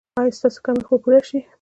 [0.19, 1.39] ایا ستاسو کمښت به پوره شي؟